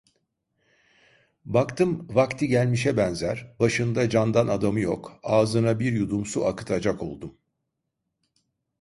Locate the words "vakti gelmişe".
2.15-2.97